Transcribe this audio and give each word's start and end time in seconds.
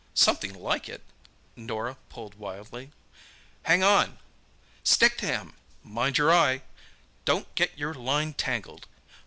"Something 0.15 0.55
like 0.55 0.89
it!" 0.89 1.03
Norah 1.55 1.95
pulled 2.09 2.33
wildly. 2.33 2.89
"Hang 3.61 3.83
on!" 3.83 4.17
"Stick 4.83 5.15
to 5.19 5.27
him!" 5.27 5.53
"Mind 5.83 6.17
your 6.17 6.33
eye!" 6.33 6.63
"Don't 7.23 7.53
get 7.53 7.77
your 7.77 7.93
line 7.93 8.33
tangled!" 8.33 8.87